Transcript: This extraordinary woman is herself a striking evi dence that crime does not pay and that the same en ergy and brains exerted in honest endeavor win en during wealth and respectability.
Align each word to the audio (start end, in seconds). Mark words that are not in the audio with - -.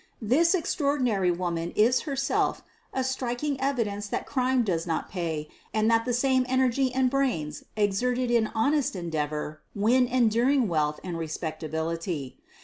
This 0.19 0.55
extraordinary 0.55 1.29
woman 1.29 1.73
is 1.75 2.01
herself 2.09 2.63
a 2.91 3.03
striking 3.03 3.55
evi 3.57 3.83
dence 3.83 4.07
that 4.07 4.25
crime 4.25 4.63
does 4.63 4.87
not 4.87 5.11
pay 5.11 5.47
and 5.75 5.91
that 5.91 6.05
the 6.05 6.11
same 6.13 6.43
en 6.49 6.57
ergy 6.59 6.91
and 6.91 7.07
brains 7.07 7.65
exerted 7.77 8.31
in 8.31 8.47
honest 8.55 8.95
endeavor 8.95 9.61
win 9.75 10.07
en 10.07 10.27
during 10.27 10.67
wealth 10.67 10.99
and 11.03 11.19
respectability. 11.19 12.39